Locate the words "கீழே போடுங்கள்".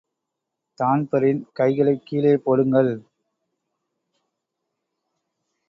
2.05-2.91